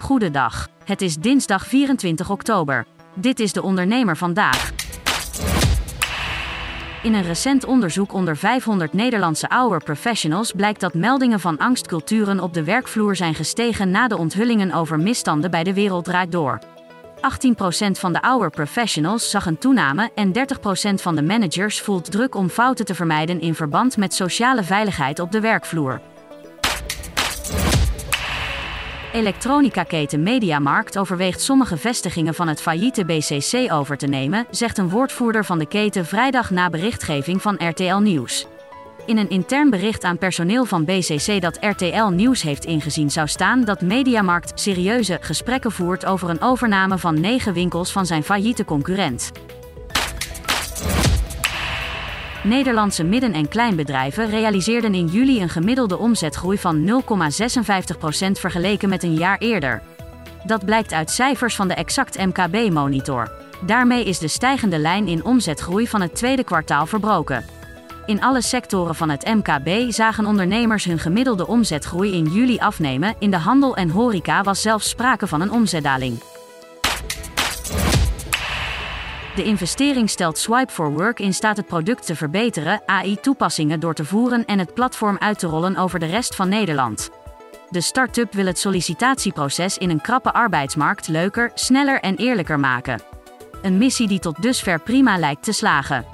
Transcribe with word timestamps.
Goedendag. 0.00 0.68
Het 0.84 1.02
is 1.02 1.16
dinsdag 1.16 1.66
24 1.66 2.30
oktober. 2.30 2.86
Dit 3.14 3.40
is 3.40 3.52
de 3.52 3.62
ondernemer 3.62 4.16
vandaag. 4.16 4.72
In 7.02 7.14
een 7.14 7.22
recent 7.22 7.64
onderzoek 7.64 8.12
onder 8.12 8.36
500 8.36 8.92
Nederlandse 8.92 9.46
hour 9.48 9.82
professionals 9.82 10.52
blijkt 10.52 10.80
dat 10.80 10.94
meldingen 10.94 11.40
van 11.40 11.58
angstculturen 11.58 12.40
op 12.40 12.54
de 12.54 12.64
werkvloer 12.64 13.16
zijn 13.16 13.34
gestegen 13.34 13.90
na 13.90 14.08
de 14.08 14.16
onthullingen 14.16 14.72
over 14.72 14.98
misstanden 14.98 15.50
bij 15.50 15.64
de 15.64 15.74
Wereld 15.74 16.04
Draait 16.04 16.32
Door. 16.32 16.58
18% 17.16 17.20
van 17.90 18.12
de 18.12 18.18
hour 18.20 18.50
professionals 18.50 19.30
zag 19.30 19.46
een 19.46 19.58
toename 19.58 20.10
en 20.14 20.32
30% 20.32 20.94
van 20.94 21.16
de 21.16 21.22
managers 21.22 21.80
voelt 21.80 22.10
druk 22.10 22.34
om 22.34 22.48
fouten 22.48 22.84
te 22.84 22.94
vermijden 22.94 23.40
in 23.40 23.54
verband 23.54 23.96
met 23.96 24.14
sociale 24.14 24.62
veiligheid 24.62 25.18
op 25.18 25.32
de 25.32 25.40
werkvloer. 25.40 26.00
Elektronica-keten 29.12 30.22
Mediamarkt 30.22 30.98
overweegt 30.98 31.40
sommige 31.40 31.76
vestigingen 31.76 32.34
van 32.34 32.48
het 32.48 32.60
failliete 32.60 33.04
BCC 33.04 33.72
over 33.72 33.96
te 33.96 34.06
nemen, 34.06 34.46
zegt 34.50 34.78
een 34.78 34.88
woordvoerder 34.88 35.44
van 35.44 35.58
de 35.58 35.66
keten 35.66 36.06
vrijdag 36.06 36.50
na 36.50 36.70
berichtgeving 36.70 37.42
van 37.42 37.68
RTL 37.68 37.96
Nieuws. 37.96 38.46
In 39.06 39.16
een 39.16 39.30
intern 39.30 39.70
bericht 39.70 40.04
aan 40.04 40.18
personeel 40.18 40.64
van 40.64 40.84
BCC 40.84 41.40
dat 41.40 41.58
RTL 41.60 42.08
Nieuws 42.08 42.42
heeft 42.42 42.64
ingezien 42.64 43.10
zou 43.10 43.28
staan 43.28 43.64
dat 43.64 43.80
Mediamarkt 43.80 44.60
serieuze 44.60 45.18
gesprekken 45.20 45.72
voert 45.72 46.06
over 46.06 46.28
een 46.28 46.42
overname 46.42 46.98
van 46.98 47.20
negen 47.20 47.52
winkels 47.52 47.92
van 47.92 48.06
zijn 48.06 48.22
failliete 48.22 48.64
concurrent. 48.64 49.30
Nederlandse 52.42 53.04
midden- 53.04 53.32
en 53.32 53.48
kleinbedrijven 53.48 54.30
realiseerden 54.30 54.94
in 54.94 55.06
juli 55.06 55.42
een 55.42 55.48
gemiddelde 55.48 55.98
omzetgroei 55.98 56.58
van 56.58 56.84
0,56% 56.84 58.38
vergeleken 58.38 58.88
met 58.88 59.02
een 59.02 59.14
jaar 59.14 59.38
eerder. 59.38 59.82
Dat 60.44 60.64
blijkt 60.64 60.92
uit 60.92 61.10
cijfers 61.10 61.56
van 61.56 61.68
de 61.68 61.74
Exact 61.74 62.18
MKB-monitor. 62.18 63.32
Daarmee 63.66 64.04
is 64.04 64.18
de 64.18 64.28
stijgende 64.28 64.78
lijn 64.78 65.08
in 65.08 65.24
omzetgroei 65.24 65.88
van 65.88 66.00
het 66.00 66.14
tweede 66.14 66.44
kwartaal 66.44 66.86
verbroken. 66.86 67.44
In 68.06 68.22
alle 68.22 68.42
sectoren 68.42 68.94
van 68.94 69.10
het 69.10 69.24
MKB 69.24 69.92
zagen 69.92 70.26
ondernemers 70.26 70.84
hun 70.84 70.98
gemiddelde 70.98 71.46
omzetgroei 71.46 72.12
in 72.12 72.24
juli 72.24 72.58
afnemen. 72.58 73.14
In 73.18 73.30
de 73.30 73.38
handel 73.38 73.76
en 73.76 73.90
horeca 73.90 74.42
was 74.42 74.62
zelfs 74.62 74.88
sprake 74.88 75.26
van 75.26 75.40
een 75.40 75.52
omzetdaling. 75.52 76.29
De 79.34 79.44
investering 79.44 80.10
stelt 80.10 80.38
Swipe 80.38 80.72
for 80.72 80.92
Work 80.92 81.20
in 81.20 81.34
staat 81.34 81.56
het 81.56 81.66
product 81.66 82.06
te 82.06 82.16
verbeteren, 82.16 82.82
AI-toepassingen 82.86 83.80
door 83.80 83.94
te 83.94 84.04
voeren 84.04 84.44
en 84.44 84.58
het 84.58 84.74
platform 84.74 85.16
uit 85.18 85.38
te 85.38 85.46
rollen 85.46 85.76
over 85.76 85.98
de 85.98 86.06
rest 86.06 86.34
van 86.34 86.48
Nederland. 86.48 87.10
De 87.68 87.80
start-up 87.80 88.32
wil 88.32 88.46
het 88.46 88.58
sollicitatieproces 88.58 89.78
in 89.78 89.90
een 89.90 90.00
krappe 90.00 90.32
arbeidsmarkt 90.32 91.08
leuker, 91.08 91.50
sneller 91.54 92.00
en 92.00 92.16
eerlijker 92.16 92.60
maken. 92.60 93.00
Een 93.62 93.78
missie 93.78 94.08
die 94.08 94.18
tot 94.18 94.42
dusver 94.42 94.80
prima 94.80 95.18
lijkt 95.18 95.42
te 95.42 95.52
slagen. 95.52 96.04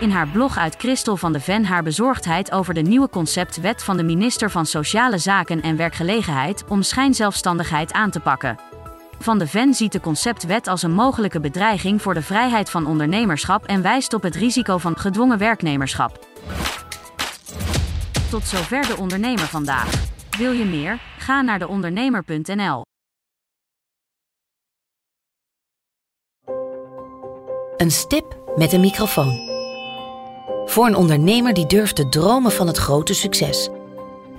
In 0.00 0.10
haar 0.10 0.28
blog 0.28 0.58
uit 0.58 0.76
Christel 0.76 1.16
van 1.16 1.32
de 1.32 1.40
Ven 1.40 1.64
haar 1.64 1.82
bezorgdheid 1.82 2.52
over 2.52 2.74
de 2.74 2.82
nieuwe 2.82 3.08
conceptwet 3.08 3.82
van 3.82 3.96
de 3.96 4.04
minister 4.04 4.50
van 4.50 4.66
Sociale 4.66 5.18
Zaken 5.18 5.62
en 5.62 5.76
Werkgelegenheid 5.76 6.64
om 6.68 6.82
schijnzelfstandigheid 6.82 7.92
aan 7.92 8.10
te 8.10 8.20
pakken. 8.20 8.73
Van 9.18 9.38
de 9.38 9.46
Ven 9.46 9.74
ziet 9.74 9.92
de 9.92 10.00
conceptwet 10.00 10.66
als 10.66 10.82
een 10.82 10.92
mogelijke 10.92 11.40
bedreiging 11.40 12.02
voor 12.02 12.14
de 12.14 12.22
vrijheid 12.22 12.70
van 12.70 12.86
ondernemerschap 12.86 13.66
en 13.66 13.82
wijst 13.82 14.14
op 14.14 14.22
het 14.22 14.34
risico 14.34 14.78
van 14.78 14.96
gedwongen 14.96 15.38
werknemerschap. 15.38 16.26
Tot 18.30 18.46
zover 18.46 18.86
de 18.86 18.96
ondernemer 18.96 19.46
vandaag. 19.46 19.90
Wil 20.38 20.52
je 20.52 20.64
meer? 20.64 20.98
Ga 21.18 21.42
naar 21.42 21.58
deondernemer.nl. 21.58 22.82
Een 27.76 27.90
stip 27.90 28.38
met 28.56 28.72
een 28.72 28.80
microfoon. 28.80 29.52
Voor 30.64 30.86
een 30.86 30.96
ondernemer 30.96 31.54
die 31.54 31.66
durft 31.66 31.96
te 31.96 32.08
dromen 32.08 32.52
van 32.52 32.66
het 32.66 32.76
grote 32.76 33.14
succes. 33.14 33.68